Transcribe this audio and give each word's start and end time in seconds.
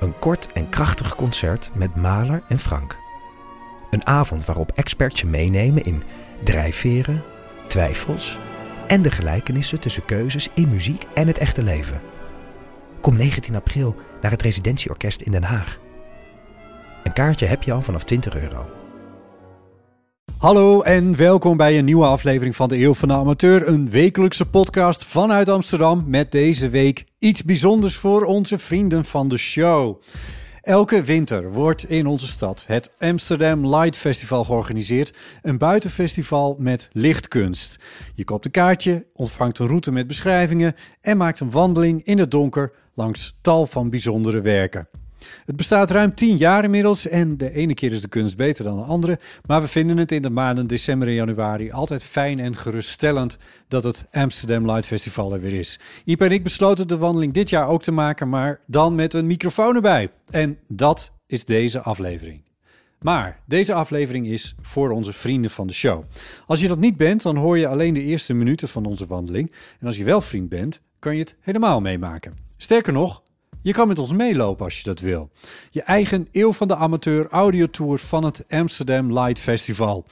Een 0.00 0.18
kort 0.18 0.52
en 0.52 0.68
krachtig 0.68 1.14
concert 1.14 1.70
met 1.74 1.96
Maler 1.96 2.42
en 2.48 2.58
Frank. 2.58 2.98
Een 3.90 4.06
avond 4.06 4.44
waarop 4.44 4.72
experts 4.74 5.20
je 5.20 5.26
meenemen 5.26 5.82
in 5.82 6.02
drijfveren, 6.42 7.22
twijfels 7.66 8.38
en 8.86 9.02
de 9.02 9.10
gelijkenissen 9.10 9.80
tussen 9.80 10.04
keuzes 10.04 10.48
in 10.54 10.68
muziek 10.68 11.06
en 11.14 11.26
het 11.26 11.38
echte 11.38 11.62
leven. 11.62 12.00
Kom 13.00 13.16
19 13.16 13.54
april 13.54 13.96
naar 14.20 14.30
het 14.30 14.42
Residentieorkest 14.42 15.20
in 15.20 15.32
Den 15.32 15.44
Haag. 15.44 15.78
Een 17.04 17.12
kaartje 17.12 17.46
heb 17.46 17.62
je 17.62 17.72
al 17.72 17.82
vanaf 17.82 18.04
20 18.04 18.36
euro. 18.36 18.85
Hallo 20.36 20.82
en 20.82 21.16
welkom 21.16 21.56
bij 21.56 21.78
een 21.78 21.84
nieuwe 21.84 22.06
aflevering 22.06 22.56
van 22.56 22.68
de 22.68 22.78
Eeuw 22.78 22.94
van 22.94 23.08
de 23.08 23.14
Amateur. 23.14 23.68
Een 23.68 23.90
wekelijkse 23.90 24.46
podcast 24.46 25.04
vanuit 25.04 25.48
Amsterdam 25.48 26.04
met 26.06 26.32
deze 26.32 26.68
week 26.68 27.04
iets 27.18 27.44
bijzonders 27.44 27.96
voor 27.96 28.24
onze 28.24 28.58
vrienden 28.58 29.04
van 29.04 29.28
de 29.28 29.36
show. 29.36 30.02
Elke 30.62 31.02
winter 31.02 31.52
wordt 31.52 31.90
in 31.90 32.06
onze 32.06 32.26
stad 32.26 32.64
het 32.66 32.90
Amsterdam 32.98 33.66
Light 33.66 33.96
Festival 33.96 34.44
georganiseerd. 34.44 35.16
Een 35.42 35.58
buitenfestival 35.58 36.56
met 36.58 36.88
lichtkunst. 36.92 37.78
Je 38.14 38.24
koopt 38.24 38.44
een 38.44 38.50
kaartje, 38.50 39.06
ontvangt 39.14 39.58
een 39.58 39.66
route 39.66 39.92
met 39.92 40.06
beschrijvingen 40.06 40.74
en 41.00 41.16
maakt 41.16 41.40
een 41.40 41.50
wandeling 41.50 42.04
in 42.04 42.18
het 42.18 42.30
donker 42.30 42.72
langs 42.94 43.38
tal 43.40 43.66
van 43.66 43.90
bijzondere 43.90 44.40
werken. 44.40 44.88
Het 45.44 45.56
bestaat 45.56 45.90
ruim 45.90 46.14
tien 46.14 46.36
jaar 46.36 46.64
inmiddels 46.64 47.08
en 47.08 47.36
de 47.36 47.52
ene 47.52 47.74
keer 47.74 47.92
is 47.92 48.00
de 48.00 48.08
kunst 48.08 48.36
beter 48.36 48.64
dan 48.64 48.76
de 48.76 48.82
andere. 48.82 49.18
Maar 49.46 49.60
we 49.60 49.68
vinden 49.68 49.96
het 49.96 50.12
in 50.12 50.22
de 50.22 50.30
maanden 50.30 50.66
december 50.66 51.08
en 51.08 51.14
januari 51.14 51.70
altijd 51.70 52.04
fijn 52.04 52.38
en 52.40 52.56
geruststellend 52.56 53.38
dat 53.68 53.84
het 53.84 54.06
Amsterdam 54.12 54.66
Light 54.66 54.86
Festival 54.86 55.32
er 55.32 55.40
weer 55.40 55.52
is. 55.52 55.80
Iep 56.04 56.20
en 56.20 56.30
ik 56.30 56.42
besloten 56.42 56.88
de 56.88 56.96
wandeling 56.96 57.32
dit 57.32 57.48
jaar 57.48 57.68
ook 57.68 57.82
te 57.82 57.92
maken, 57.92 58.28
maar 58.28 58.60
dan 58.66 58.94
met 58.94 59.14
een 59.14 59.26
microfoon 59.26 59.74
erbij. 59.74 60.10
En 60.30 60.58
dat 60.68 61.12
is 61.26 61.44
deze 61.44 61.80
aflevering. 61.80 62.44
Maar 63.00 63.40
deze 63.46 63.72
aflevering 63.74 64.26
is 64.26 64.54
voor 64.60 64.90
onze 64.90 65.12
vrienden 65.12 65.50
van 65.50 65.66
de 65.66 65.72
show. 65.72 66.04
Als 66.46 66.60
je 66.60 66.68
dat 66.68 66.78
niet 66.78 66.96
bent, 66.96 67.22
dan 67.22 67.36
hoor 67.36 67.58
je 67.58 67.68
alleen 67.68 67.94
de 67.94 68.02
eerste 68.02 68.34
minuten 68.34 68.68
van 68.68 68.84
onze 68.84 69.06
wandeling. 69.06 69.52
En 69.80 69.86
als 69.86 69.96
je 69.96 70.04
wel 70.04 70.20
vriend 70.20 70.48
bent, 70.48 70.82
kan 70.98 71.14
je 71.14 71.20
het 71.20 71.36
helemaal 71.40 71.80
meemaken. 71.80 72.36
Sterker 72.56 72.92
nog, 72.92 73.22
je 73.66 73.72
kan 73.72 73.88
met 73.88 73.98
ons 73.98 74.12
meelopen 74.12 74.64
als 74.64 74.78
je 74.78 74.84
dat 74.84 75.00
wil. 75.00 75.30
Je 75.70 75.82
eigen 75.82 76.28
Eeuw 76.32 76.52
van 76.52 76.68
de 76.68 76.76
Amateur 76.76 77.28
audiotour 77.28 77.98
van 77.98 78.24
het 78.24 78.44
Amsterdam 78.48 79.18
Light 79.18 79.40
Festival. 79.40 80.04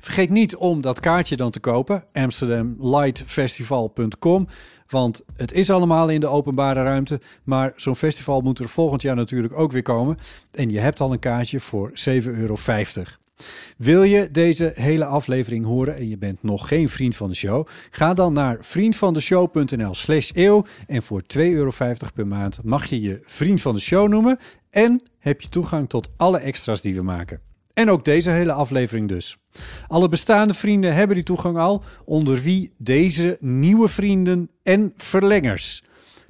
Vergeet 0.00 0.30
niet 0.30 0.56
om 0.56 0.80
dat 0.80 1.00
kaartje 1.00 1.36
dan 1.36 1.50
te 1.50 1.60
kopen, 1.60 2.04
amsterdamlightfestival.com. 2.12 4.48
Want 4.88 5.22
het 5.36 5.52
is 5.52 5.70
allemaal 5.70 6.08
in 6.08 6.20
de 6.20 6.26
openbare 6.26 6.82
ruimte. 6.82 7.20
Maar 7.44 7.72
zo'n 7.76 7.96
festival 7.96 8.40
moet 8.40 8.58
er 8.58 8.68
volgend 8.68 9.02
jaar 9.02 9.16
natuurlijk 9.16 9.58
ook 9.58 9.72
weer 9.72 9.82
komen. 9.82 10.18
En 10.50 10.70
je 10.70 10.78
hebt 10.78 11.00
al 11.00 11.12
een 11.12 11.18
kaartje 11.18 11.60
voor 11.60 11.90
7,50 11.90 11.94
euro. 12.24 12.56
Wil 13.76 14.02
je 14.02 14.30
deze 14.30 14.72
hele 14.74 15.04
aflevering 15.04 15.64
horen 15.64 15.96
en 15.96 16.08
je 16.08 16.18
bent 16.18 16.42
nog 16.42 16.68
geen 16.68 16.88
vriend 16.88 17.16
van 17.16 17.28
de 17.28 17.34
show? 17.34 17.66
Ga 17.90 18.14
dan 18.14 18.32
naar 18.32 18.58
vriendvandeshow.nl 18.60 19.94
slash 19.94 20.30
eeuw 20.34 20.66
en 20.86 21.02
voor 21.02 21.22
2,50 21.22 21.26
euro 21.36 21.70
per 22.14 22.26
maand 22.26 22.58
mag 22.62 22.86
je 22.86 23.00
je 23.00 23.20
vriend 23.24 23.60
van 23.60 23.74
de 23.74 23.80
show 23.80 24.08
noemen 24.08 24.38
en 24.70 25.02
heb 25.18 25.40
je 25.40 25.48
toegang 25.48 25.88
tot 25.88 26.10
alle 26.16 26.38
extra's 26.38 26.82
die 26.82 26.94
we 26.94 27.02
maken. 27.02 27.40
En 27.74 27.90
ook 27.90 28.04
deze 28.04 28.30
hele 28.30 28.52
aflevering 28.52 29.08
dus. 29.08 29.36
Alle 29.88 30.08
bestaande 30.08 30.54
vrienden 30.54 30.94
hebben 30.94 31.16
die 31.16 31.24
toegang 31.24 31.56
al, 31.56 31.82
onder 32.04 32.42
wie 32.42 32.72
deze 32.78 33.36
nieuwe 33.40 33.88
vrienden 33.88 34.50
en 34.62 34.92
verlengers. 34.96 35.84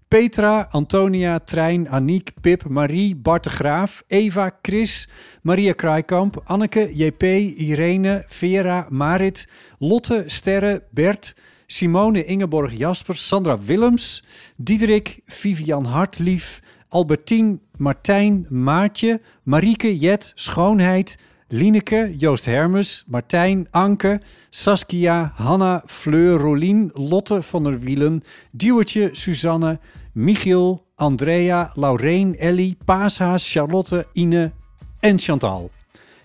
Petra, 0.09 0.69
Antonia, 0.73 1.41
Trein, 1.41 1.89
Aniek, 1.89 2.33
Pip, 2.41 2.65
Marie, 2.69 3.15
Bart 3.15 3.45
de 3.45 3.51
Graaf, 3.51 4.05
Eva, 4.09 4.53
Chris, 4.63 5.09
Maria 5.43 5.75
Kraaikamp, 5.75 6.37
Anneke, 6.47 6.89
JP, 6.93 7.23
Irene, 7.59 8.25
Vera, 8.29 8.87
Marit, 8.89 9.49
Lotte, 9.81 10.25
Sterre, 10.29 10.83
Bert, 10.93 11.35
Simone, 11.67 12.23
Ingeborg, 12.23 12.73
Jasper, 12.73 13.17
Sandra 13.17 13.59
Willems, 13.59 14.23
Diederik, 14.57 15.23
Vivian 15.27 15.87
Hartlief, 15.87 16.63
Albertien, 16.91 17.61
Martijn, 17.77 18.47
Maartje, 18.49 19.21
Marieke, 19.43 19.93
Jet, 19.93 20.33
Schoonheid, 20.37 21.19
Lineke, 21.49 22.13
Joost 22.17 22.47
Hermes, 22.47 23.05
Martijn, 23.09 23.69
Anke, 23.73 24.21
Saskia, 24.51 25.33
Hanna, 25.37 25.83
Fleur, 25.87 26.39
Rolien, 26.39 26.91
Lotte 26.95 27.43
van 27.43 27.65
der 27.65 27.83
Wielen, 27.83 28.23
Duwertje, 28.53 29.11
Suzanne, 29.13 29.79
Michiel, 30.17 30.83
Andrea, 30.95 31.71
Laureen, 31.75 32.37
Ellie, 32.37 32.77
Paashaas, 32.85 33.53
Charlotte, 33.53 34.07
Ine 34.13 34.53
en 35.01 35.19
Chantal. 35.19 35.71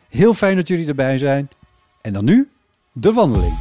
Heel 0.09 0.34
fijn 0.34 0.56
dat 0.56 0.68
jullie 0.68 0.88
erbij 0.88 1.18
zijn. 1.18 1.50
En 2.02 2.13
dan 2.13 2.25
nu 2.25 2.50
de 2.91 3.13
wandeling. 3.13 3.53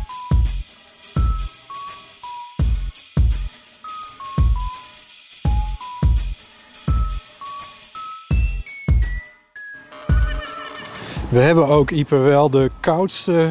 We 11.30 11.38
hebben 11.38 11.66
ook, 11.66 11.90
Ipe, 11.90 12.16
wel 12.16 12.50
de 12.50 12.70
koudste, 12.80 13.50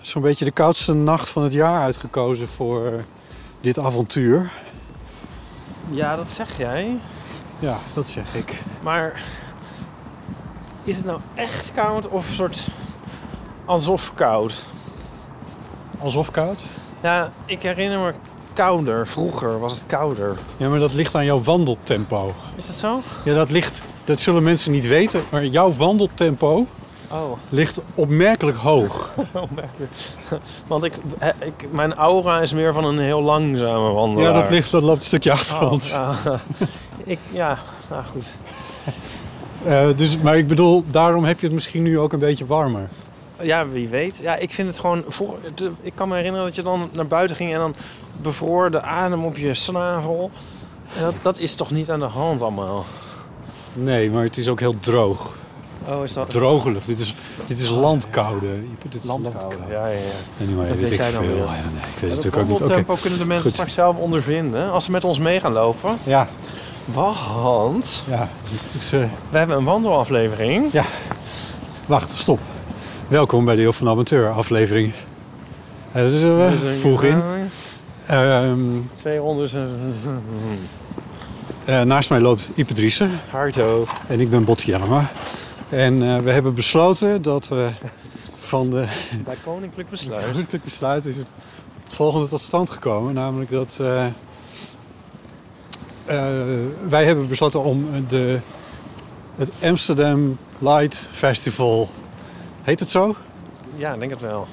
zo'n 0.00 0.22
beetje 0.22 0.44
de 0.44 0.50
koudste 0.50 0.92
nacht 0.92 1.28
van 1.28 1.42
het 1.42 1.52
jaar 1.52 1.82
uitgekozen 1.82 2.48
voor 2.48 3.04
dit 3.60 3.78
avontuur. 3.78 4.50
Ja, 5.90 6.16
dat 6.16 6.28
zeg 6.28 6.58
jij. 6.58 7.00
Ja, 7.58 7.76
dat 7.94 8.08
zeg 8.08 8.34
ik. 8.34 8.62
Maar 8.82 9.22
is 10.84 10.96
het 10.96 11.04
nou 11.04 11.20
echt 11.34 11.72
koud 11.74 12.08
of 12.08 12.28
een 12.28 12.34
soort 12.34 12.68
alsof 13.64 14.14
koud? 14.14 14.64
Alsof 15.98 16.30
koud? 16.30 16.62
Ja, 17.02 17.32
ik 17.44 17.62
herinner 17.62 17.98
me 17.98 18.12
kouder. 18.52 19.06
Vroeger 19.06 19.60
was 19.60 19.72
het 19.72 19.82
kouder. 19.86 20.38
Ja, 20.56 20.68
maar 20.68 20.78
dat 20.78 20.94
ligt 20.94 21.14
aan 21.14 21.24
jouw 21.24 21.42
wandeltempo. 21.42 22.34
Is 22.56 22.66
dat 22.66 22.76
zo? 22.76 23.00
Ja, 23.24 23.34
dat 23.34 23.50
ligt, 23.50 23.82
dat 24.04 24.20
zullen 24.20 24.42
mensen 24.42 24.72
niet 24.72 24.86
weten, 24.86 25.22
maar 25.30 25.44
jouw 25.44 25.72
wandeltempo 25.72 26.66
Oh, 27.12 27.32
ligt 27.48 27.80
opmerkelijk 27.94 28.56
hoog. 28.56 29.10
opmerkelijk. 29.32 29.92
Want 30.66 30.84
ik, 30.84 30.94
ik, 31.38 31.72
mijn 31.72 31.94
aura 31.94 32.40
is 32.40 32.52
meer 32.52 32.72
van 32.72 32.84
een 32.84 32.98
heel 32.98 33.22
langzame 33.22 33.90
wandelaar. 33.92 34.34
Ja, 34.34 34.40
dat, 34.40 34.50
ligt, 34.50 34.70
dat 34.70 34.82
loopt 34.82 34.98
een 34.98 35.04
stukje 35.04 35.32
achter 35.32 35.62
Oh, 35.62 35.72
ons. 35.72 35.88
ja. 35.88 36.16
ik, 37.04 37.18
ja, 37.32 37.58
nou 37.90 38.04
goed. 38.04 38.26
Eh, 39.64 39.88
dus, 39.96 40.18
maar 40.18 40.38
ik 40.38 40.48
bedoel, 40.48 40.84
daarom 40.90 41.24
heb 41.24 41.40
je 41.40 41.46
het 41.46 41.54
misschien 41.54 41.82
nu 41.82 41.98
ook 41.98 42.12
een 42.12 42.18
beetje 42.18 42.46
warmer. 42.46 42.88
Ja, 43.40 43.68
wie 43.68 43.88
weet. 43.88 44.18
Ja, 44.22 44.36
ik 44.36 44.52
vind 44.52 44.68
het 44.68 44.80
gewoon... 44.80 45.04
Voor, 45.08 45.38
ik 45.80 45.92
kan 45.94 46.08
me 46.08 46.16
herinneren 46.16 46.46
dat 46.46 46.54
je 46.56 46.62
dan 46.62 46.88
naar 46.92 47.06
buiten 47.06 47.36
ging 47.36 47.52
en 47.52 47.58
dan 47.58 47.74
bevroor 48.22 48.70
de 48.70 48.82
adem 48.82 49.24
op 49.24 49.36
je 49.36 49.54
snavel. 49.54 50.30
En 50.96 51.02
dat, 51.02 51.14
dat 51.22 51.38
is 51.38 51.54
toch 51.54 51.70
niet 51.70 51.90
aan 51.90 52.00
de 52.00 52.04
hand 52.04 52.42
allemaal? 52.42 52.84
Nee, 53.72 54.10
maar 54.10 54.22
het 54.22 54.36
is 54.36 54.48
ook 54.48 54.60
heel 54.60 54.78
droog. 54.80 55.36
Oh, 55.90 56.04
is 56.04 56.12
dat... 56.12 56.30
Droge 56.30 56.72
lucht. 56.72 56.86
Dit 56.86 57.00
is, 57.00 57.14
dit 57.46 57.58
is 57.60 57.68
landkoude. 57.68 58.46
Dit 58.88 59.02
is 59.02 59.08
Landkoude. 59.08 59.56
Ja, 59.70 59.86
ja, 59.86 59.92
ja. 59.94 60.44
Anyway, 60.44 60.66
Dat 60.68 60.76
weet 60.76 60.90
weet 60.90 60.98
ik 60.98 61.04
veel. 61.04 61.22
Ja, 61.22 61.28
nee, 61.28 61.82
ik 61.94 62.00
weet 62.00 62.10
het 62.10 62.24
natuurlijk 62.24 62.36
ook 62.36 62.42
niet. 62.42 62.50
Oké. 62.52 62.58
wandeltempo 62.58 62.94
kunnen 63.00 63.18
de 63.18 63.24
mensen 63.26 63.44
goed. 63.44 63.52
straks 63.52 63.72
zelf 63.72 63.96
ondervinden 63.96 64.70
als 64.70 64.84
ze 64.84 64.90
met 64.90 65.04
ons 65.04 65.18
mee 65.18 65.40
gaan 65.40 65.52
lopen. 65.52 65.98
Ja, 66.02 66.28
Want 66.84 68.02
ja. 68.08 68.28
Is, 68.76 68.92
eh, 68.92 69.00
we 69.30 69.38
hebben 69.38 69.56
een 69.56 69.64
wandelaflevering. 69.64 70.72
wacht, 71.86 72.12
stop. 72.16 72.40
Welkom 73.08 73.44
bij 73.44 73.54
de 73.54 73.60
Heel 73.60 73.72
van 73.72 73.86
de 73.86 73.92
Amateur 73.92 74.30
aflevering. 74.30 74.92
Eh, 75.92 76.02
dat 76.02 76.10
is 76.12 76.22
er 76.22 76.44
eh, 76.46 76.60
Dus, 76.60 76.78
vroeg 76.80 77.02
in. 77.02 77.22
Ehm, 78.06 78.58
Twee 78.96 79.18
rondes. 79.18 79.52
eh, 79.52 79.62
eh, 81.64 81.82
naast 81.86 82.10
mij 82.10 82.20
loopt 82.20 82.50
Ipe 82.54 82.72
Driessen 82.74 83.10
Harto. 83.30 83.86
en 84.06 84.20
ik 84.20 84.30
ben 84.30 84.44
Botte 84.44 84.66
Jellema. 84.66 85.10
En 85.70 86.02
eh, 86.02 86.18
we 86.18 86.30
hebben 86.30 86.54
besloten 86.54 87.22
dat 87.22 87.48
we 87.48 87.70
van 88.38 88.70
de 88.70 88.86
Bij 89.24 89.36
Koninklijk 89.44 89.90
Besluit. 89.90 90.26
Koninklijk 90.26 90.64
besluit 90.64 91.04
is 91.04 91.16
het, 91.16 91.28
het 91.84 91.94
volgende 91.94 92.28
tot 92.28 92.40
stand 92.40 92.70
gekomen. 92.70 93.14
Namelijk 93.14 93.50
dat 93.50 93.78
eh, 93.80 94.06
eh, 94.06 94.12
wij 96.88 97.04
hebben 97.04 97.28
besloten 97.28 97.62
om 97.62 97.86
de 98.08 98.40
Het 99.36 99.50
Amsterdam 99.62 100.38
Light 100.58 101.08
Festival. 101.10 101.88
Heet 102.62 102.80
het 102.80 102.90
zo? 102.90 103.14
Ja, 103.76 103.92
ik 103.92 103.98
denk 104.00 104.10
het 104.10 104.20
wel. 104.20 104.46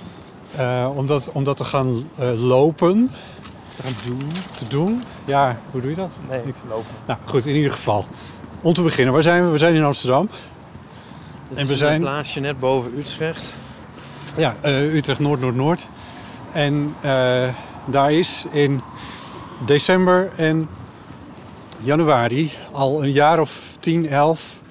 Eh, 0.56 0.90
om, 0.96 1.08
dat, 1.08 1.30
om 1.34 1.44
dat 1.44 1.58
te 1.58 1.64
gaan 1.64 2.10
eh, 2.18 2.48
lopen, 2.48 3.10
Gaan 3.82 3.94
doen? 4.06 4.32
te 4.58 4.68
doen. 4.68 5.04
Ja, 5.26 5.58
hoe 5.72 5.82
doe 5.82 5.90
je 5.90 5.96
dat? 5.96 6.18
Nee, 6.30 6.42
ik 6.46 6.56
lopen. 6.70 6.92
Nou 7.06 7.20
goed, 7.26 7.46
in 7.46 7.56
ieder 7.56 7.72
geval. 7.72 8.06
Om 8.62 8.74
te 8.74 8.82
beginnen, 8.82 9.14
waar 9.14 9.22
zijn 9.24 9.46
we? 9.46 9.52
We 9.52 9.58
zijn 9.58 9.76
in 9.76 9.84
Amsterdam. 9.84 10.30
En 11.54 11.68
we 11.68 11.76
zijn- 11.76 11.94
een 11.94 12.00
plaatsje 12.02 12.40
net 12.40 12.60
boven 12.60 12.98
Utrecht. 12.98 13.54
Ja, 14.36 14.56
eh, 14.62 14.94
Utrecht 14.94 15.20
Noord, 15.20 15.40
Noord, 15.40 15.56
Noord. 15.56 15.90
En 16.52 16.96
eh, 17.02 17.48
daar 17.86 18.12
is 18.12 18.46
in 18.52 18.82
december 19.66 20.32
en 20.36 20.70
januari 21.80 22.52
al 22.72 23.04
een 23.04 23.12
jaar 23.12 23.40
of 23.40 23.64
10, 23.80 24.08
11 24.10 24.62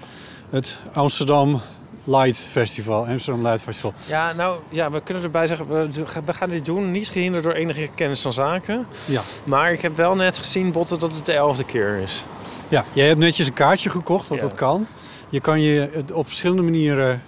het 0.50 0.78
Amsterdam 0.92 1.60
Light 2.04 2.38
Festival. 2.50 3.06
Amsterdam 3.06 3.42
Light 3.46 3.62
Festival. 3.62 3.92
Ja, 4.06 4.32
nou, 4.32 4.58
ja, 4.68 4.90
we 4.90 5.00
kunnen 5.00 5.22
erbij 5.22 5.46
zeggen, 5.46 5.68
we, 5.68 5.88
we 6.24 6.32
gaan 6.32 6.50
dit 6.50 6.64
doen. 6.64 6.90
Niet 6.90 7.08
gehinderd 7.08 7.42
door 7.44 7.52
enige 7.52 7.88
kennis 7.94 8.22
van 8.22 8.32
zaken. 8.32 8.86
Ja. 9.04 9.20
Maar 9.44 9.72
ik 9.72 9.80
heb 9.80 9.96
wel 9.96 10.14
net 10.14 10.38
gezien, 10.38 10.72
Botte, 10.72 10.96
dat 10.96 11.14
het 11.14 11.26
de 11.26 11.32
elfde 11.32 11.64
keer 11.64 11.96
is. 11.98 12.24
Ja, 12.68 12.84
jij 12.92 13.06
hebt 13.06 13.18
netjes 13.18 13.46
een 13.46 13.52
kaartje 13.52 13.90
gekocht, 13.90 14.28
want 14.28 14.40
Ja. 14.40 14.46
dat 14.46 14.56
kan. 14.56 14.86
Je 15.28 15.40
kan 15.40 15.60
je 15.60 15.88
het 15.92 16.12
op 16.12 16.26
verschillende 16.26 16.62
manieren... 16.62 17.22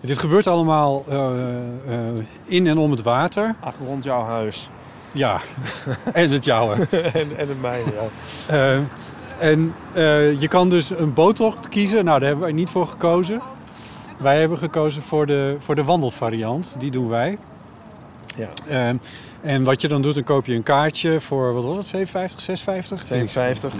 Dit 0.00 0.18
gebeurt 0.18 0.46
allemaal 0.46 1.04
eh, 1.08 1.16
eh, 1.86 1.98
in 2.44 2.66
en 2.66 2.78
om 2.78 2.90
het 2.90 3.02
water. 3.02 3.54
Ach, 3.60 3.74
rond 3.86 4.04
jouw 4.04 4.24
huis. 4.24 4.70
Ja, 5.12 5.40
en 6.12 6.30
het 6.30 6.44
jouwe. 6.44 6.74
en, 6.90 7.36
en 7.36 7.48
het 7.48 7.60
mijne, 7.60 7.92
ja. 7.92 8.06
Eh, 8.54 8.78
en 9.38 9.74
je 10.38 10.48
kan 10.48 10.68
dus 10.68 10.90
een 10.90 11.12
boottocht 11.14 11.68
kiezen. 11.68 12.04
Nou, 12.04 12.18
daar 12.18 12.28
hebben 12.28 12.44
wij 12.44 12.54
niet 12.54 12.70
voor 12.70 12.86
gekozen. 12.86 13.40
Wij 14.16 14.40
hebben 14.40 14.58
gekozen 14.58 15.02
voor 15.02 15.26
de, 15.26 15.56
voor 15.58 15.74
de 15.74 15.84
wandelvariant. 15.84 16.76
Die 16.78 16.90
doen 16.90 17.08
wij. 17.08 17.38
Ja. 18.36 18.48
En 19.44 19.64
wat 19.64 19.80
je 19.80 19.88
dan 19.88 20.02
doet, 20.02 20.14
dan 20.14 20.24
koop 20.24 20.46
je 20.46 20.54
een 20.54 20.62
kaartje 20.62 21.20
voor, 21.20 21.54
wat 21.54 21.64
was 21.64 21.76
het, 21.76 21.86
57, 21.86 22.40
56? 22.40 23.06
57 23.06 23.72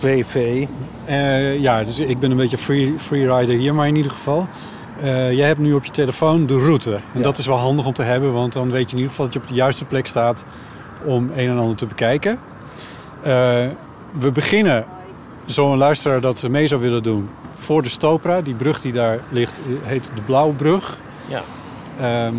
BP. 0.00 0.68
Eh, 1.04 1.58
ja, 1.60 1.84
dus 1.84 1.98
ik 1.98 2.18
ben 2.18 2.30
een 2.30 2.36
beetje 2.36 2.58
free, 2.58 2.94
freerider 2.98 3.56
hier, 3.56 3.74
maar 3.74 3.88
in 3.88 3.96
ieder 3.96 4.12
geval. 4.12 4.48
eh, 5.00 5.32
jij 5.32 5.46
hebt 5.46 5.58
nu 5.60 5.72
op 5.72 5.84
je 5.84 5.90
telefoon 5.90 6.46
de 6.46 6.58
route. 6.58 6.94
En 6.94 7.00
Ja. 7.12 7.20
dat 7.22 7.38
is 7.38 7.46
wel 7.46 7.56
handig 7.56 7.86
om 7.86 7.92
te 7.94 8.02
hebben, 8.02 8.32
want 8.32 8.52
dan 8.52 8.70
weet 8.70 8.84
je 8.84 8.90
in 8.90 8.96
ieder 8.96 9.10
geval 9.10 9.24
dat 9.24 9.34
je 9.34 9.40
op 9.40 9.48
de 9.48 9.54
juiste 9.54 9.84
plek 9.84 10.06
staat 10.06 10.44
om 11.04 11.30
een 11.36 11.48
en 11.48 11.58
ander 11.58 11.76
te 11.76 11.86
bekijken. 11.86 12.38
Eh, 13.22 13.66
we 14.18 14.32
beginnen, 14.32 14.84
zo'n 15.44 15.76
luisteraar 15.78 16.20
dat 16.20 16.48
mee 16.48 16.66
zou 16.66 16.80
willen 16.80 17.02
doen, 17.02 17.28
voor 17.50 17.82
de 17.82 17.88
Stopra. 17.88 18.40
Die 18.40 18.54
brug 18.54 18.80
die 18.80 18.92
daar 18.92 19.18
ligt 19.30 19.58
eh, 19.58 19.88
heet 19.88 20.10
de 20.14 20.20
Blauwbrug. 20.22 20.98
Ja. 21.28 21.42
Ehm, 22.00 22.34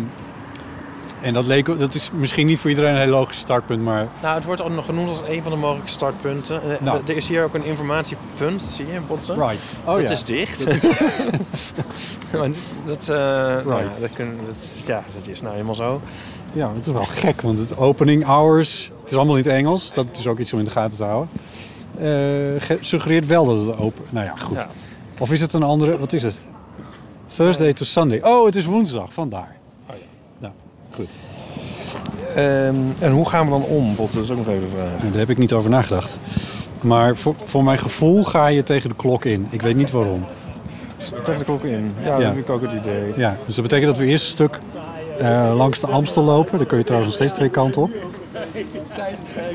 en 1.22 1.34
dat, 1.34 1.46
leek, 1.46 1.78
dat 1.78 1.94
is 1.94 2.10
misschien 2.14 2.46
niet 2.46 2.58
voor 2.58 2.70
iedereen 2.70 2.94
een 2.94 3.00
heel 3.00 3.10
logisch 3.10 3.38
startpunt, 3.38 3.82
maar 3.82 4.08
Nou, 4.22 4.34
het 4.34 4.44
wordt 4.44 4.62
ook 4.62 4.70
nog 4.70 4.84
genoemd 4.84 5.08
als 5.08 5.22
een 5.28 5.42
van 5.42 5.52
de 5.52 5.58
mogelijke 5.58 5.90
startpunten. 5.90 6.62
En, 6.62 6.70
eh, 6.70 6.80
Nou. 6.80 7.00
Er 7.06 7.16
is 7.16 7.28
hier 7.28 7.44
ook 7.44 7.54
een 7.54 7.64
informatiepunt, 7.64 8.62
zie 8.62 8.86
je, 8.86 9.00
Botte? 9.00 9.32
right. 9.34 9.56
Oh 9.84 9.94
het 9.96 10.02
ja. 10.06 10.10
is 10.10 10.24
dicht. 10.24 10.64
Dat, 10.64 10.74
eh, 13.08 13.16
nou 13.16 13.80
Right. 13.82 14.00
dat, 14.00 14.12
kun, 14.12 14.38
dat, 14.46 14.82
ja, 14.86 15.02
dat 15.14 15.28
is 15.28 15.40
nou 15.40 15.52
helemaal 15.52 15.74
zo. 15.74 16.00
Ja, 16.52 16.72
het 16.74 16.86
is 16.86 16.92
wel 16.92 17.04
gek, 17.04 17.40
want 17.40 17.58
het 17.58 17.76
opening 17.76 18.24
hours, 18.24 18.90
het 19.02 19.10
is 19.10 19.16
allemaal 19.16 19.36
in 19.36 19.42
het 19.44 19.52
Engels. 19.52 19.92
Dat 19.92 20.06
is 20.12 20.26
ook 20.26 20.38
iets 20.38 20.52
om 20.52 20.58
in 20.58 20.64
de 20.64 20.70
gaten 20.70 20.96
te 20.96 21.04
houden. 21.04 21.28
Eh, 21.98 22.04
ge- 22.62 22.78
suggereert 22.80 23.26
wel 23.26 23.44
dat 23.44 23.66
het 23.66 23.78
open... 23.78 24.04
Nou 24.10 24.26
ja, 24.26 24.34
goed. 24.36 24.56
Ja. 24.56 24.68
Of 25.18 25.32
is 25.32 25.40
het 25.40 25.52
een 25.52 25.62
andere... 25.62 25.98
Wat 25.98 26.12
is 26.12 26.22
het? 26.22 26.38
Thursday 27.36 27.72
to 27.72 27.84
Sunday. 27.84 28.20
Oh, 28.22 28.46
het 28.46 28.56
is 28.56 28.64
woensdag, 28.64 29.12
vandaar. 29.12 29.56
Goed. 30.98 31.08
Ehm, 32.34 32.74
en 33.00 33.10
hoe 33.12 33.28
gaan 33.28 33.44
we 33.44 33.50
dan 33.50 33.62
om? 33.62 33.94
Dat 33.96 34.14
is 34.14 34.30
ook 34.30 34.36
nog 34.36 34.46
even 34.48 34.62
een 34.62 34.68
vraag. 34.70 34.98
Nou, 34.98 35.10
daar 35.10 35.18
heb 35.20 35.30
ik 35.30 35.38
niet 35.38 35.52
over 35.52 35.70
nagedacht. 35.70 36.18
Maar 36.80 37.16
voor, 37.16 37.34
voor 37.44 37.64
mijn 37.64 37.78
gevoel 37.78 38.24
ga 38.24 38.46
je 38.46 38.62
tegen 38.62 38.88
de 38.88 38.96
klok 38.96 39.24
in. 39.24 39.46
Ik 39.50 39.62
weet 39.62 39.76
niet 39.76 39.90
waarom. 39.90 40.24
Tegen 41.24 41.38
de 41.38 41.44
klok 41.44 41.64
in. 41.64 41.90
Ja, 42.02 42.06
Ja. 42.08 42.16
dat 42.16 42.22
heb 42.22 42.36
ik 42.36 42.50
ook 42.50 42.62
het 42.62 42.72
idee. 42.72 43.12
Ja, 43.16 43.36
dus 43.46 43.54
dat 43.54 43.64
betekent 43.64 43.90
dat 43.90 43.98
we 44.04 44.10
eerst 44.10 44.24
een 44.24 44.30
stuk 44.30 44.58
eh, 45.18 45.52
langs 45.56 45.80
de 45.80 45.86
Amstel 45.86 46.22
lopen. 46.22 46.58
Daar 46.58 46.66
kun 46.66 46.78
je 46.78 46.84
trouwens 46.84 47.10
nog 47.10 47.20
steeds 47.26 47.38
twee 47.38 47.50
kanten 47.50 47.82
op. 47.82 47.90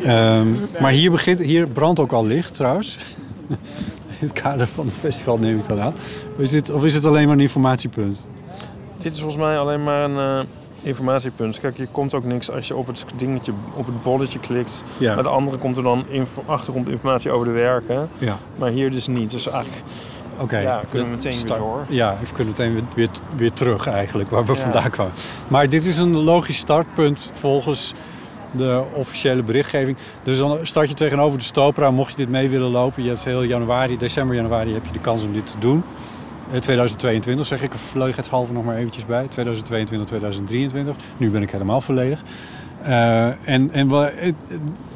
Ehm, 0.04 0.48
maar 0.80 0.92
hier, 0.92 1.12
begint, 1.12 1.39
hier 1.39 1.68
brandt 1.68 2.00
ook 2.00 2.12
al 2.12 2.25
licht 2.25 2.54
trouwens. 2.54 2.98
In 4.19 4.30
het 4.30 4.42
kader 4.42 4.68
van 4.68 4.86
het 4.86 4.98
festival 4.98 5.38
neem 5.38 5.57
ik 5.57 5.68
dat 5.68 5.80
aan. 5.80 5.94
Of 6.36 6.42
is 6.42 6.50
dit, 6.51 6.69
of 6.72 6.84
is 6.86 6.94
het 6.94 7.06
alleen 7.06 7.25
maar 7.25 7.36
een 7.36 7.42
informatiepunt? 7.42 8.25
Dit 8.98 9.12
is 9.12 9.19
volgens 9.19 9.42
mij 9.44 9.57
alleen 9.57 9.84
maar 9.84 10.04
een 10.04 10.18
eh, 10.39 10.46
informatiepunt. 10.83 11.59
Kijk, 11.59 11.77
je 11.77 11.88
komt 11.91 12.13
ook 12.13 12.24
niks 12.24 12.51
als 12.51 12.68
je 12.68 12.75
op 12.75 12.88
het 12.88 13.06
dingetje, 13.15 13.51
op 13.75 13.85
het 13.85 14.01
bolletje 14.01 14.39
klikt. 14.39 14.83
Ja. 14.97 15.13
Bij 15.13 15.24
de 15.24 15.30
andere 15.30 15.57
komt 15.57 15.77
er 15.77 15.83
dan 15.83 16.06
info, 16.09 16.44
achtergrondinformatie 16.45 17.31
over 17.31 17.45
de 17.45 17.51
werken. 17.51 18.09
Ja, 18.18 18.38
Maar 18.56 18.69
hier 18.69 18.91
dus 18.91 19.07
niet. 19.07 19.31
Dus 19.31 19.50
eigenlijk 19.50 19.83
oké. 20.39 20.57
ja, 20.57 20.81
kunnen 20.89 21.09
we 21.09 21.15
meteen 21.15 21.33
weer 21.47 21.57
door. 21.57 21.85
Ja, 21.89 22.18
we 22.21 22.25
kunnen 22.33 22.47
meteen 22.57 22.74
weer, 22.74 22.83
weer, 22.95 23.09
weer 23.35 23.53
terug 23.53 23.88
eigenlijk, 23.88 24.30
waar 24.30 24.45
we 24.45 24.53
Ja. 24.53 24.59
vandaan 24.59 24.89
kwamen. 24.89 25.13
Maar 25.47 25.69
dit 25.69 25.85
is 25.85 25.97
een 25.97 26.18
logisch 26.18 26.57
startpunt 26.57 27.29
volgens 27.33 27.94
de 28.51 28.83
officiële 28.94 29.44
berichtgeving. 29.44 29.97
Dus 30.24 30.38
dan 30.38 30.57
start 30.62 30.88
je 30.89 30.94
tegenover 30.95 31.38
de 31.38 31.44
Stopra, 31.44 31.91
mocht 31.91 32.09
je 32.12 32.18
dit 32.18 32.29
mee 32.29 32.50
willen 32.50 32.69
lopen. 32.71 33.03
Je 33.03 33.09
hebt 33.09 33.24
heel 33.24 33.44
januari, 33.44 33.97
december, 33.97 34.36
januari 34.36 34.74
heb 34.74 34.86
je 34.86 34.91
de 34.91 35.00
kans 35.00 35.24
om 35.24 35.33
dit 35.33 35.51
te 35.51 35.59
doen. 35.59 35.83
Eh, 36.51 36.60
2022 36.60 37.45
zeg 37.45 37.62
ik 37.62 37.74
er 37.74 37.80
vleugheidshalve 37.80 38.54
nog 38.54 38.63
maar 38.66 38.75
eventjes 38.75 39.06
bij. 39.06 39.28
2022, 39.28 40.07
2023. 40.07 40.95
Nu 41.18 41.30
ben 41.31 41.42
ik 41.42 41.51
helemaal 41.51 41.81
volledig. 41.81 42.22
Eh, 42.81 43.25
en, 43.50 43.72
en, 43.72 43.90
we, 43.90 44.06
eh, 44.06 44.31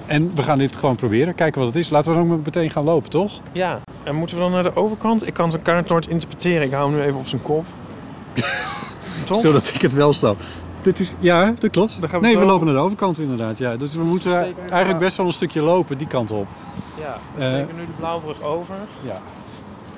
en 0.06 0.32
we 0.36 0.44
gaan 0.44 0.58
dit 0.58 0.76
gewoon 0.76 0.96
proberen, 0.96 1.36
kijken 1.36 1.60
wat 1.62 1.70
het 1.74 1.78
is. 1.84 1.90
Laten 1.90 2.12
we 2.12 2.18
dan 2.18 2.32
ook 2.32 2.46
meteen 2.46 2.70
gaan 2.70 2.84
lopen, 2.84 3.10
toch? 3.10 3.32
Ja, 3.52 3.80
en 4.04 4.16
moeten 4.16 4.36
we 4.36 4.42
dan 4.42 4.52
naar 4.52 4.64
de 4.64 4.76
overkant? 4.76 5.28
Ik 5.28 5.34
kan 5.34 5.52
zijn 5.52 5.62
kaart 5.64 5.90
nooit 5.90 6.08
interpreteren. 6.08 6.62
Ik 6.64 6.72
hou 6.72 6.90
hem 6.90 7.00
nu 7.00 7.06
even 7.06 7.20
op 7.20 7.28
zijn 7.28 7.42
kop. 7.42 7.66
Zodat 9.42 9.72
ik 9.74 9.82
het 9.82 9.94
wel 9.94 10.14
snap. 10.14 10.40
Dit 10.82 11.00
is, 11.00 11.12
ja, 11.20 11.54
dat 11.60 11.72
klopt. 11.72 12.00
Dan 12.00 12.10
gaan 12.10 12.20
we 12.20 12.26
nee, 12.26 12.38
we 12.38 12.46
lopen 12.46 12.66
naar 12.66 12.76
de 12.76 12.82
overkant 12.82 13.20
inderdaad. 13.20 13.58
Ja. 13.58 13.76
Dus 13.78 13.96
we 13.96 14.04
moeten 14.04 14.54
eigenlijk 14.70 14.98
best 15.00 15.18
wel 15.18 15.26
een 15.26 15.32
stukje 15.32 15.62
lopen 15.62 15.98
die 15.98 16.08
kant 16.08 16.32
op. 16.32 16.48
Ja, 17.00 17.18
we 17.36 17.44
Eh, 17.44 17.50
steken 17.50 17.76
nu 17.76 17.86
de 17.86 17.92
Blauwbrug 17.98 18.42
over. 18.44 18.76
Ja. 19.06 19.22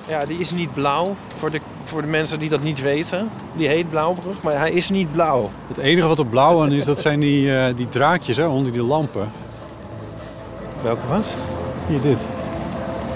Ja, 0.06 0.24
die 0.24 0.38
is 0.38 0.50
niet 0.50 0.74
blauw. 0.74 1.14
Voor 1.36 1.50
de, 1.50 1.60
voor 1.84 2.00
de 2.02 2.08
mensen 2.08 2.38
die 2.38 2.48
dat 2.48 2.62
niet 2.62 2.80
weten. 2.80 3.30
Die 3.54 3.68
heet 3.68 3.90
Blauwbrug, 3.90 4.42
maar 4.42 4.58
hij 4.58 4.70
is 4.72 4.90
niet 4.90 5.12
blauw. 5.12 5.50
Het 5.68 5.78
enige 5.78 6.06
wat 6.06 6.18
er 6.18 6.26
blauw 6.26 6.62
aan 6.62 6.72
is, 6.72 6.84
dat 6.84 7.00
zijn 7.00 7.20
die, 7.20 7.56
eh, 7.58 7.74
die 7.76 7.88
draadjes 7.88 8.36
hè, 8.36 8.46
onder 8.46 8.72
die 8.72 8.82
lampen. 8.84 9.30
Welke 10.82 11.06
wat? 11.08 11.36
Hier 11.88 12.00
dit. 12.00 12.20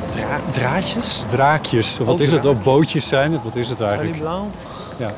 Dra 0.09 0.41
draadjes? 0.51 1.25
Draakjes. 1.31 1.97
Of 2.01 2.07
wat 2.07 2.15
Oh, 2.15 2.21
is 2.21 2.31
het? 2.31 2.43
draakjes. 2.43 2.67
Oh, 2.67 2.73
bootjes 2.73 3.09
zijn 3.09 3.33
het. 3.33 3.43
Wat 3.43 3.57
is 3.57 3.69
het 3.69 3.79
die 3.79 3.87
eigenlijk? 3.87 4.19
blauw? 4.19 4.51
Ja. 4.97 5.13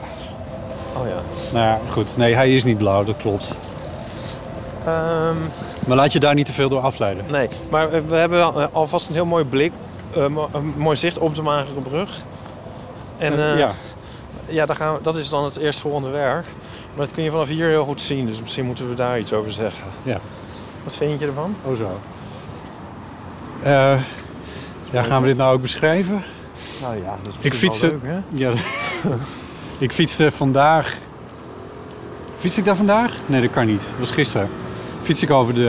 Oh 0.96 1.06
ja. 1.06 1.20
Nou 1.52 1.66
ja, 1.66 1.78
goed. 1.92 2.16
Nee, 2.16 2.34
hij 2.34 2.54
is 2.54 2.64
niet 2.64 2.78
blauw, 2.78 3.04
dat 3.04 3.16
klopt. 3.16 3.50
Ehm, 4.84 5.36
Maar 5.86 5.96
laat 5.96 6.12
je 6.12 6.18
daar 6.20 6.34
niet 6.34 6.46
te 6.46 6.52
veel 6.52 6.68
door 6.68 6.80
afleiden. 6.80 7.24
nee, 7.30 7.48
maar 7.70 7.92
eh, 7.92 8.00
we 8.08 8.16
hebben 8.16 8.40
eh, 8.40 8.64
alvast 8.72 9.08
een 9.08 9.14
heel 9.14 9.24
mooi 9.24 9.44
blik. 9.44 9.72
Eh, 10.16 10.24
een 10.52 10.74
mooi 10.76 10.96
zicht 10.96 11.18
op 11.18 11.34
de 11.34 11.42
Magere 11.42 11.80
Brug. 11.80 12.22
En 13.18 13.32
eh, 13.32 13.58
ja. 13.58 13.74
ja, 14.46 14.66
daar 14.66 14.76
gaan 14.76 14.94
we, 14.94 15.02
dat 15.02 15.16
is 15.16 15.28
dan 15.28 15.44
het 15.44 15.56
eerstvolgende 15.56 16.10
werk. 16.10 16.44
Maar 16.94 17.06
dat 17.06 17.14
kun 17.14 17.24
je 17.24 17.30
vanaf 17.30 17.48
hier 17.48 17.66
heel 17.66 17.84
goed 17.84 18.02
zien. 18.02 18.26
Dus 18.26 18.40
misschien 18.40 18.64
moeten 18.64 18.88
we 18.88 18.94
daar 18.94 19.18
iets 19.18 19.32
over 19.32 19.52
zeggen. 19.52 19.84
Ja. 20.02 20.20
Wat 20.84 20.96
vind 20.96 21.20
je 21.20 21.26
ervan? 21.26 21.54
Oh 21.64 21.76
zo. 21.76 22.00
Eh, 23.62 24.00
ja, 24.90 25.02
gaan 25.02 25.20
we 25.22 25.28
dit 25.28 25.36
nou 25.36 25.54
ook 25.54 25.60
beschrijven? 25.62 26.22
Nou 26.82 26.96
ja, 26.96 27.16
dat 27.22 27.32
is 27.32 27.44
Ik 27.44 27.54
fietste- 27.54 27.86
leuk? 28.02 28.22
Ja. 28.30 28.52
ik 29.78 29.92
fietste 29.92 30.32
vandaag. 30.32 30.98
Fiets 32.38 32.58
ik 32.58 32.64
daar 32.64 32.76
vandaag? 32.76 33.12
Nee, 33.26 33.40
dat 33.40 33.50
kan 33.50 33.66
niet. 33.66 33.80
Dat 33.80 33.98
was 33.98 34.10
gisteren. 34.10 34.48
Fiets 35.02 35.22
ik 35.22 35.30
over 35.30 35.54
de. 35.54 35.60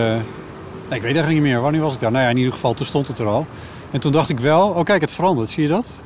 Nee, 0.89 0.97
ik 0.99 1.01
weet 1.01 1.15
eigenlijk 1.15 1.33
niet 1.33 1.41
meer. 1.41 1.61
Wanneer 1.61 1.81
was 1.81 1.93
ik 1.93 1.99
daar? 1.99 2.11
Nou 2.11 2.23
ja, 2.23 2.29
in 2.29 2.37
ieder 2.37 2.53
geval, 2.53 2.73
toen 2.73 2.85
stond 2.85 3.07
het 3.07 3.19
er 3.19 3.27
al. 3.27 3.45
En 3.91 3.99
toen 3.99 4.11
dacht 4.11 4.29
ik 4.29 4.39
wel, 4.39 4.69
oh 4.69 4.83
kijk, 4.83 5.01
het 5.01 5.11
verandert. 5.11 5.49
Zie 5.49 5.63
je 5.63 5.69
dat? 5.69 6.03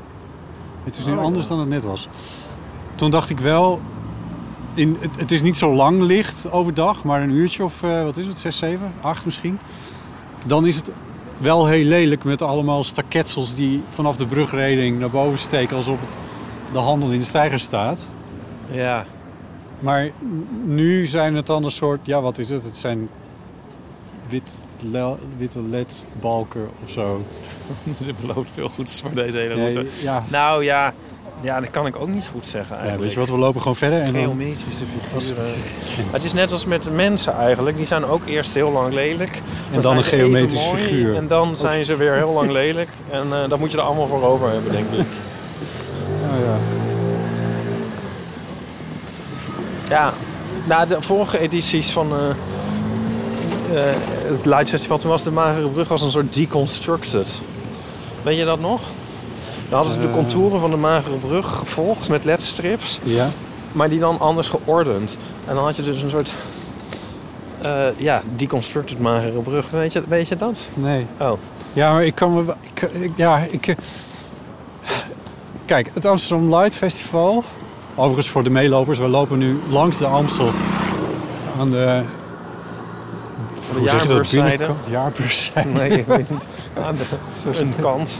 Het 0.83 0.97
is 0.97 1.05
nu 1.05 1.11
Oh, 1.11 1.17
ja. 1.17 1.23
anders 1.23 1.47
dan 1.47 1.59
het 1.59 1.69
net 1.69 1.83
was. 1.83 2.07
Toen 2.95 3.11
dacht 3.11 3.29
ik 3.29 3.39
wel, 3.39 3.81
in, 4.73 4.97
het, 4.99 5.19
het 5.19 5.31
is 5.31 5.41
niet 5.41 5.57
zo 5.57 5.75
lang 5.75 6.01
licht 6.01 6.51
overdag, 6.51 7.03
maar 7.03 7.21
een 7.21 7.29
uurtje 7.29 7.63
of, 7.63 7.83
eh, 7.83 8.03
wat 8.03 8.17
is 8.17 8.25
het, 8.25 8.37
6, 8.37 8.57
7, 8.57 8.93
8 9.01 9.25
misschien. 9.25 9.59
Dan 10.45 10.65
is 10.65 10.75
het 10.75 10.91
wel 11.37 11.67
heel 11.67 11.85
lelijk 11.85 12.23
met 12.23 12.41
allemaal 12.41 12.83
staketsels 12.83 13.55
die 13.55 13.83
vanaf 13.87 14.17
de 14.17 14.27
brugreding 14.27 14.99
naar 14.99 15.09
boven 15.09 15.39
steken 15.39 15.75
alsof 15.75 15.99
het 15.99 16.19
de 16.73 16.79
handel 16.79 17.11
in 17.11 17.19
de 17.19 17.25
steiger 17.25 17.59
staat. 17.59 18.09
Ja. 18.71 19.05
Maar 19.79 20.09
nu 20.63 21.05
zijn 21.05 21.35
het 21.35 21.47
dan 21.47 21.63
een 21.63 21.71
soort, 21.71 21.99
ja 22.03 22.21
wat 22.21 22.37
is 22.37 22.49
het? 22.49 22.63
Het 22.63 22.77
zijn 22.77 23.09
wit, 24.31 24.51
le- 24.91 25.15
witte 25.37 25.61
ledbalken 25.61 26.69
of 26.83 26.89
zo. 26.89 27.25
Dit 27.83 28.19
belooft 28.25 28.51
veel 28.53 28.67
goeds 28.69 29.01
voor 29.01 29.13
deze 29.13 29.37
hele 29.37 29.55
Nee, 29.55 29.71
route. 29.73 29.89
ja, 30.03 30.23
Nou 30.27 30.63
ja, 30.63 30.93
ja, 31.41 31.59
dat 31.59 31.71
kan 31.71 31.85
ik 31.85 31.95
ook 31.95 32.07
niet 32.07 32.27
goed 32.27 32.45
zeggen 32.45 32.75
ja, 32.75 32.81
eigenlijk. 32.81 33.03
weet 33.03 33.13
je 33.13 33.19
wat, 33.19 33.29
we 33.39 33.43
lopen 33.45 33.61
gewoon 33.61 33.75
verder 33.75 34.01
en. 34.01 34.13
Geometrische 34.13 34.85
figuren. 35.11 35.45
Het 36.11 36.23
is 36.23 36.33
net 36.33 36.51
als 36.51 36.65
met 36.65 36.91
mensen 36.91 37.35
eigenlijk. 37.37 37.77
Die 37.77 37.85
zijn 37.85 38.05
ook 38.05 38.21
eerst 38.25 38.53
heel 38.53 38.71
lang 38.71 38.93
lelijk. 38.93 39.41
En 39.73 39.81
dan 39.81 39.97
een 40.11 40.31
mooi, 40.31 40.47
figuur. 40.47 41.15
En 41.15 41.27
dan 41.27 41.57
zijn 41.57 41.85
ze 41.85 41.95
weer 41.95 42.13
heel 42.15 42.31
lang 42.31 42.51
lelijk. 42.51 42.89
En 43.09 43.27
eh 43.33 43.49
dat 43.49 43.59
moet 43.59 43.71
je 43.71 43.77
er 43.77 43.83
allemaal 43.83 44.07
voor 44.07 44.23
over 44.23 44.49
hebben, 44.51 44.71
denk 44.71 44.91
ik. 44.91 45.05
Oh, 46.33 46.37
ja. 46.45 46.57
Ja, 49.89 50.13
na 50.67 50.85
de 50.85 51.01
vorige 51.01 51.39
edities 51.39 51.91
van 51.91 52.11
eh, 52.11 52.29
eh, 52.29 52.35
het 53.73 54.45
Light 54.45 54.69
Festival... 54.69 54.97
toen 54.97 55.09
was 55.09 55.23
de 55.23 55.31
Magere 55.31 55.67
Brug 55.67 55.91
als 55.91 56.01
een 56.01 56.11
soort 56.11 56.33
deconstructed. 56.33 57.41
Weet 58.23 58.37
je 58.37 58.45
dat 58.45 58.59
nog? 58.59 58.81
Dan 59.69 59.79
hadden 59.79 59.93
ze 59.93 59.99
de 59.99 60.07
Eh. 60.07 60.13
contouren 60.13 60.59
van 60.59 60.69
de 60.69 60.75
Magere 60.77 61.15
Brug 61.15 61.55
gevolgd 61.55 62.09
met 62.09 62.25
ledstrips... 62.25 62.99
ja? 63.03 63.27
maar 63.71 63.89
die 63.89 63.99
dan 63.99 64.19
anders 64.19 64.47
geordend. 64.47 65.17
En 65.47 65.55
dan 65.55 65.63
had 65.63 65.75
je 65.75 65.81
dus 65.81 66.01
een 66.01 66.09
soort... 66.09 66.33
eh, 67.61 67.85
ja, 67.97 68.21
deconstructed 68.35 68.99
Magere 68.99 69.39
Brug. 69.39 69.69
Weet 69.69 69.93
je, 69.93 70.03
weet 70.07 70.27
je 70.27 70.35
dat? 70.35 70.67
Nee. 70.73 71.05
Oh. 71.19 71.31
Ja, 71.73 71.91
maar 71.91 72.03
ik 72.05 72.15
kan 72.15 72.33
me... 72.33 72.53
Ik, 72.73 72.81
ik- 72.81 73.11
ja, 73.15 73.37
ik... 73.49 73.67
eh, 73.67 73.75
Kijk, 75.65 75.89
het 75.93 76.05
Amsterdam 76.05 76.55
Light 76.55 76.75
Festival... 76.75 77.43
Overigens 77.95 78.29
voor 78.29 78.43
de 78.43 78.49
meelopers, 78.49 78.99
we 78.99 79.07
lopen 79.07 79.37
nu 79.37 79.59
langs 79.69 79.97
de 79.97 80.05
Amstel 80.05 80.51
aan 81.59 81.69
de... 81.69 82.01
Hoe 83.71 83.79
je 83.81 83.85
dat? 83.91 83.99
jaarbeurszijde. 83.99 84.67
Jaarbeurszijde. 84.89 85.69
Nee, 85.69 85.89
ik 85.89 86.05
weet 86.05 86.29
niet. 86.29 86.45
Aan 86.83 86.95
de, 86.95 87.59
een 87.59 87.73
kant. 87.81 88.19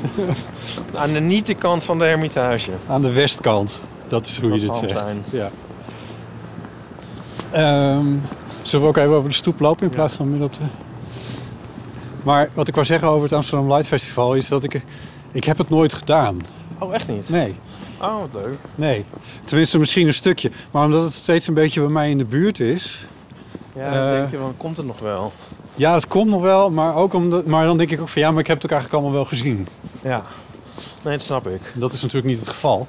Aan 0.95 1.13
de 1.13 1.19
niet-kant 1.19 1.83
van 1.83 1.99
de 1.99 2.05
Hermitage. 2.05 2.71
Aan 2.87 3.01
de 3.01 3.11
westkant. 3.11 3.81
Dat 4.07 4.27
is 4.27 4.39
hoe 4.39 4.49
Dat 4.49 4.61
je 4.61 4.65
dit 4.67 4.75
zal 4.75 4.89
zegt. 4.89 5.05
zijn. 5.07 5.23
Ja. 5.29 5.49
Ehm, 7.51 8.05
zullen 8.61 8.85
we 8.85 8.91
ook 8.91 8.97
even 8.97 9.13
over 9.15 9.29
de 9.29 9.35
stoep 9.35 9.59
lopen 9.59 9.83
in 9.83 9.89
plaats 9.89 10.13
van 10.13 10.29
midden 10.29 10.47
op 10.47 10.53
de... 10.53 10.61
Maar 12.23 12.49
wat 12.53 12.67
ik 12.67 12.73
wou 12.73 12.85
zeggen 12.85 13.07
over 13.07 13.23
het 13.23 13.33
Amsterdam 13.33 13.67
Light 13.67 13.87
Festival 13.87 14.33
is 14.33 14.47
dat 14.47 14.63
ik... 14.63 14.81
Ik 15.31 15.43
heb 15.43 15.57
het 15.57 15.69
nooit 15.69 15.93
gedaan. 15.93 16.41
Oh, 16.79 16.93
echt 16.93 17.07
niet? 17.07 17.29
Nee, 17.29 17.55
Oh, 18.01 18.19
wat 18.19 18.43
leuk. 18.43 18.57
nee. 18.75 19.05
Tenminste, 19.45 19.79
misschien 19.79 20.07
een 20.07 20.13
stukje. 20.13 20.51
Maar 20.71 20.85
omdat 20.85 21.03
het 21.03 21.13
steeds 21.13 21.47
een 21.47 21.53
beetje 21.53 21.79
bij 21.79 21.89
mij 21.89 22.09
in 22.09 22.17
de 22.17 22.25
buurt 22.25 22.59
is... 22.59 23.05
Ja, 23.75 23.85
Eh. 23.85 23.93
dan 23.93 24.11
denk 24.11 24.31
je, 24.31 24.37
van, 24.37 24.53
komt 24.57 24.77
het 24.77 24.85
nog 24.85 24.99
wel? 24.99 25.31
Ja, 25.75 25.93
het 25.93 26.07
komt 26.07 26.29
nog 26.29 26.41
wel, 26.41 26.69
maar, 26.71 26.95
ook 26.95 27.13
omdat, 27.13 27.45
maar 27.45 27.65
dan 27.65 27.77
denk 27.77 27.91
ik 27.91 28.01
ook 28.01 28.09
van... 28.09 28.21
Ja, 28.21 28.31
maar 28.31 28.39
ik 28.39 28.47
heb 28.47 28.55
het 28.55 28.65
ook 28.65 28.71
eigenlijk 28.71 29.01
allemaal 29.01 29.19
wel 29.21 29.29
gezien. 29.29 29.67
Ja. 30.03 30.21
Nee, 31.03 31.13
dat 31.13 31.21
snap 31.21 31.47
ik. 31.47 31.73
Dat 31.75 31.93
is 31.93 32.01
natuurlijk 32.01 32.27
niet 32.31 32.39
het 32.39 32.49
geval. 32.49 32.87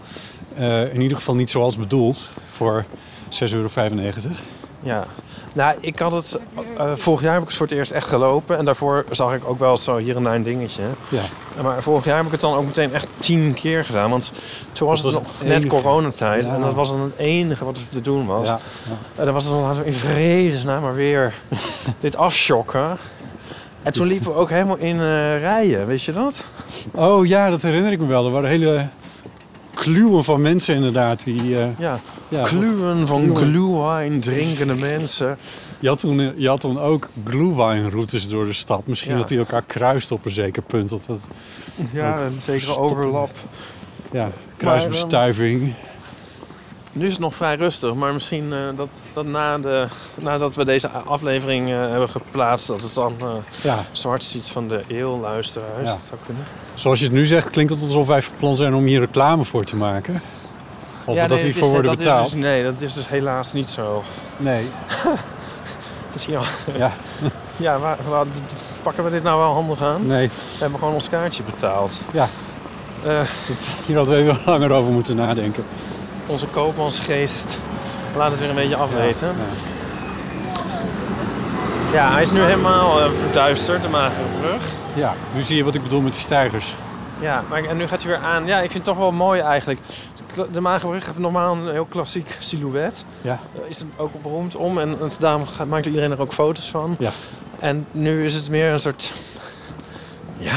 Eh, 0.54 0.95
in 0.95 1.00
ieder 1.00 1.16
geval 1.16 1.35
niet 1.35 1.50
zoals 1.50 1.76
bedoeld 1.76 2.33
voor 2.50 2.85
6,95 3.28 3.52
euro. 3.52 3.69
Ja. 4.82 5.04
Nou, 5.52 5.76
ik 5.80 5.98
had 5.98 6.12
het... 6.12 6.38
eh, 6.76 6.92
vorig 6.94 7.22
jaar 7.22 7.32
heb 7.32 7.42
ik 7.42 7.48
het 7.48 7.56
voor 7.56 7.66
het 7.66 7.76
eerst 7.76 7.90
echt 7.90 8.08
gelopen. 8.08 8.58
En 8.58 8.64
daarvoor 8.64 9.04
zag 9.10 9.34
ik 9.34 9.40
ook 9.48 9.58
wel 9.58 9.76
zo 9.76 9.96
hier 9.96 10.16
en 10.16 10.22
daar 10.22 10.34
een 10.34 10.42
dingetje. 10.42 10.82
Ja. 11.08 11.22
Maar 11.62 11.82
vorig 11.82 12.04
jaar 12.04 12.16
heb 12.16 12.26
ik 12.26 12.32
het 12.32 12.40
dan 12.40 12.54
ook 12.54 12.64
meteen 12.66 12.92
echt 12.94 13.06
tien 13.18 13.54
keer 13.54 13.84
gedaan. 13.84 14.10
Want 14.10 14.32
toen 14.72 14.88
was 14.88 15.02
het 15.02 15.12
nog 15.12 15.22
het 15.38 15.48
net 15.48 15.66
coronatijd. 15.66 16.46
Ja. 16.46 16.54
En 16.54 16.60
dat 16.60 16.74
was 16.74 16.90
dan 16.90 17.00
het 17.00 17.16
enige 17.16 17.64
wat 17.64 17.76
er 17.76 17.88
te 17.88 18.00
doen 18.00 18.26
was. 18.26 18.48
Ja, 18.48 18.58
En 19.16 19.24
dan 19.24 19.34
was 19.34 19.44
het 19.44 19.52
dan 19.54 19.84
in 19.84 19.92
vredesnaam 19.92 20.82
maar 20.82 20.94
weer 20.94 21.34
dit 22.00 22.16
afschokken. 22.16 22.96
En 23.82 23.92
toen 23.92 24.06
liepen 24.06 24.32
we 24.32 24.38
ook 24.38 24.50
helemaal 24.50 24.76
in 24.76 25.00
eh, 25.00 25.38
rijen, 25.40 25.86
weet 25.86 26.02
je 26.02 26.12
dat? 26.12 26.44
Oh 26.94 27.26
ja, 27.26 27.50
dat 27.50 27.62
herinner 27.62 27.92
ik 27.92 27.98
me 28.00 28.06
wel. 28.06 28.26
Er 28.26 28.32
waren 28.32 28.48
hele 28.48 28.86
kluwen 29.82 30.24
van 30.24 30.40
mensen 30.42 30.74
inderdaad. 30.74 31.24
Die, 31.24 31.58
eh, 31.58 31.78
Ja, 31.78 32.00
ja, 32.28 32.42
kluwen 32.42 33.06
van 33.06 33.36
glühwein 33.36 34.20
drinkende 34.20 34.74
mensen. 34.74 35.38
je, 35.80 35.88
had 35.88 35.98
toen, 35.98 36.32
je 36.36 36.48
had 36.48 36.60
toen 36.60 36.80
ook 36.80 37.08
glühweinroutes 37.24 38.28
door 38.28 38.46
de 38.46 38.52
stad. 38.52 38.86
Misschien 38.86 39.12
Ja. 39.12 39.18
dat 39.18 39.28
die 39.28 39.38
elkaar 39.38 39.62
kruist 39.66 40.10
op 40.12 40.24
een 40.24 40.30
zeker 40.30 40.62
punt. 40.62 40.88
Dat, 40.90 41.04
dat, 41.06 41.28
Ja, 41.92 42.20
een 42.20 42.40
zekere 42.46 42.78
overlap. 42.78 43.30
ja, 44.12 44.30
kruisbestuiving. 44.56 45.72
Nu 46.92 47.06
is 47.06 47.12
het 47.12 47.20
nog 47.20 47.34
vrij 47.34 47.54
rustig, 47.56 47.94
maar 47.94 48.12
misschien 48.12 48.52
eh, 48.52 48.58
dat, 48.76 48.88
dat 49.12 49.25
na 49.26 49.58
de, 49.58 49.87
nadat 50.14 50.54
we 50.54 50.64
deze 50.64 50.88
aflevering 50.88 51.68
eh, 51.70 51.76
hebben 51.78 52.08
geplaatst, 52.08 52.66
dat 52.66 52.82
het 52.82 52.94
dan 52.94 53.14
eh 53.20 53.26
ja, 53.62 53.78
zwart 53.92 54.25
ziet 54.25 54.46
van 54.46 54.68
de 54.68 54.80
eeuw 54.88 55.20
luisteraars. 55.20 55.70
Ja. 55.88 55.90
Dat 55.90 56.04
zou 56.08 56.20
kunnen. 56.26 56.44
zoals 56.75 56.99
je 56.99 57.04
het 57.04 57.14
nu 57.14 57.26
zegt, 57.26 57.50
klinkt 57.50 57.72
het 57.72 57.82
alsof 57.82 58.06
wij 58.06 58.22
van 58.22 58.34
plan 58.38 58.56
zijn 58.56 58.75
om 58.75 58.84
hier 58.84 59.00
reclame 59.00 59.44
voor 59.44 59.64
te 59.64 59.76
maken. 59.76 60.22
Of 61.04 61.14
Ja, 61.14 61.20
dat 61.26 61.30
nee, 61.30 61.38
we 61.38 61.44
hiervoor 61.44 61.66
is- 61.66 61.72
worden 61.72 61.90
dat 61.90 62.00
is 62.00 62.06
betaald. 62.06 62.30
dus- 62.30 62.38
nee, 62.38 62.64
dat 62.64 62.80
is 62.80 62.94
dus 62.94 63.08
helaas 63.08 63.52
niet 63.52 63.70
zo. 63.70 64.02
Nee, 64.37 64.66
Misschien 66.12 66.34
wel. 66.34 66.44
ja, 66.78 66.92
Ja, 67.56 67.78
waar, 67.78 67.99
waar- 68.08 68.26
pakken 68.82 69.04
we 69.04 69.11
dit 69.11 69.22
nou 69.22 69.38
wel 69.38 69.52
handig 69.52 69.82
aan? 69.82 70.06
nee. 70.06 70.28
We 70.28 70.58
hebben 70.58 70.78
gewoon 70.78 70.94
ons 70.94 71.08
kaartje 71.08 71.42
betaald. 71.42 72.00
Ja. 72.12 72.26
Dat, 73.04 73.68
hier 73.87 73.96
hadden 73.96 74.14
we 74.16 74.22
even 74.22 74.38
langer 74.52 74.70
over 74.72 74.92
moeten 74.92 75.16
nadenken. 75.16 75.64
Onze 76.32 76.46
koopmansgeest 76.46 77.60
laat 78.16 78.30
het 78.30 78.40
weer 78.40 78.48
een 78.48 78.54
beetje 78.54 78.76
afweten. 78.76 79.28
Ja, 79.28 79.34
Ja, 81.92 82.04
ja. 82.06 82.12
hij 82.12 82.22
is 82.22 82.30
nu 82.30 82.40
helemaal 82.40 83.00
eh, 83.00 83.10
verduisterd, 83.24 83.82
de 83.82 83.88
magere 83.88 84.22
brug. 84.40 84.62
Ja, 84.94 85.14
nu 85.34 85.42
zie 85.44 85.56
je 85.56 85.64
wat 85.64 85.74
ik 85.74 85.82
bedoel 85.82 86.00
met 86.00 86.12
die 86.12 86.20
stijgers. 86.22 86.74
Ja, 87.20 87.42
maar, 87.48 87.64
en 87.64 87.76
nu 87.76 87.86
gaat 87.86 88.02
hij 88.02 88.10
weer 88.10 88.20
aan. 88.26 88.46
Ja, 88.46 88.56
ik 88.56 88.70
vind 88.70 88.74
het 88.74 88.94
toch 88.94 88.96
wel 89.02 89.12
mooi 89.12 89.40
eigenlijk. 89.40 89.80
De 90.52 90.60
magere 90.60 90.88
brug 90.90 91.06
heeft 91.06 91.18
normaal 91.18 91.54
een 91.56 91.70
heel 91.72 91.84
klassiek 91.84 92.36
silhouet. 92.38 93.04
Ja. 93.20 93.38
Daar 93.54 93.68
is 93.68 93.78
het 93.78 93.88
ook 93.96 94.22
beroemd 94.22 94.56
om. 94.56 94.78
En 94.78 94.96
daarom 95.18 95.46
gaat, 95.46 95.66
maakt 95.66 95.86
iedereen 95.86 96.10
er 96.10 96.20
ook 96.20 96.32
foto's 96.32 96.70
van. 96.70 96.96
Ja. 96.98 97.10
En 97.58 97.86
nu 97.90 98.24
is 98.24 98.34
het 98.34 98.50
meer 98.50 98.72
een 98.72 98.80
soort... 98.80 99.12
Ja, 100.38 100.54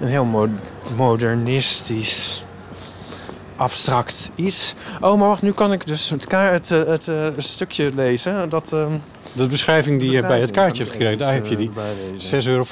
een 0.00 0.06
heel 0.08 0.24
mo- 0.24 0.48
modernistisch, 0.96 2.33
abstract 3.64 4.30
iets. 4.34 4.74
Oh, 5.00 5.18
maar 5.18 5.28
wacht, 5.28 5.42
nu 5.42 5.52
kan 5.52 5.72
ik 5.72 5.86
dus 5.86 6.10
het, 6.10 6.26
kaart, 6.26 6.68
het, 6.68 6.86
eh, 6.86 6.92
het, 6.92 7.08
eh, 7.08 7.26
stukje 7.36 7.90
lezen. 7.94 8.48
Dat, 8.48 8.72
ehm, 8.72 8.92
De 9.32 9.46
beschrijving 9.46 10.00
die 10.00 10.10
je 10.10 10.20
bij 10.20 10.40
het 10.40 10.50
kaartje 10.50 10.82
hebt 10.82 10.94
gekregen, 10.94 11.18
daar 11.18 11.32
heb 11.32 11.46
je 11.46 11.56
die 11.56 11.68
eh, 11.68 11.74
bijlezen. 11.74 12.28
6,95 12.28 12.46
euro 12.46 12.64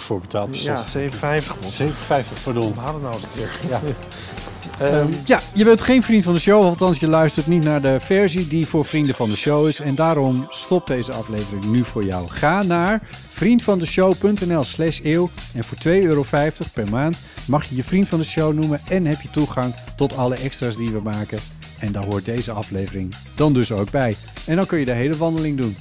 voor 0.00 0.20
betaald. 0.20 0.50
per 0.50 0.62
Ja, 0.62 0.76
stok. 0.76 0.88
7,50. 0.88 1.60
man. 1.60 1.70
7,50 1.70 2.42
pardon. 2.42 2.74
We 2.74 2.80
hadden 2.80 3.02
nou 3.02 3.14
een 3.14 3.20
keer. 3.34 3.50
Ja. 3.68 3.80
Ehm, 4.80 5.06
ja, 5.24 5.40
je 5.52 5.64
bent 5.64 5.82
geen 5.82 6.02
vriend 6.02 6.24
van 6.24 6.34
de 6.34 6.40
show, 6.40 6.62
althans 6.62 6.98
je 6.98 7.08
luistert 7.08 7.46
niet 7.46 7.64
naar 7.64 7.80
de 7.80 7.96
versie 8.00 8.46
die 8.46 8.66
voor 8.66 8.84
vrienden 8.84 9.14
van 9.14 9.28
de 9.28 9.36
show 9.36 9.66
is. 9.66 9.80
En 9.80 9.94
daarom 9.94 10.46
stopt 10.48 10.88
deze 10.88 11.12
aflevering 11.12 11.64
nu 11.64 11.84
voor 11.84 12.04
jou. 12.04 12.28
Ga 12.28 12.62
naar 12.62 13.00
vriendvandeshow.nl 13.10 14.62
slash 14.62 15.00
eeuw 15.02 15.30
en 15.54 15.64
voor 15.64 15.78
2,50 15.78 15.82
euro 16.02 16.24
per 16.72 16.90
maand 16.90 17.18
mag 17.46 17.64
je 17.64 17.76
je 17.76 17.84
vriend 17.84 18.08
van 18.08 18.18
de 18.18 18.24
show 18.24 18.54
noemen 18.54 18.80
en 18.88 19.06
heb 19.06 19.20
je 19.20 19.30
toegang 19.30 19.74
tot 19.96 20.16
alle 20.16 20.34
extra's 20.34 20.76
die 20.76 20.90
we 20.90 21.00
maken. 21.00 21.38
En 21.78 21.92
daar 21.92 22.04
hoort 22.04 22.24
deze 22.24 22.52
aflevering 22.52 23.14
dan 23.34 23.52
dus 23.52 23.72
ook 23.72 23.90
bij. 23.90 24.14
En 24.46 24.56
dan 24.56 24.66
kun 24.66 24.78
je 24.78 24.84
de 24.84 24.92
hele 24.92 25.16
wandeling 25.16 25.56
doen. 25.56 25.76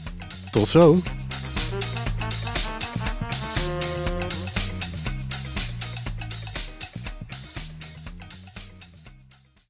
Tot 0.51 0.67
zo! 0.67 1.01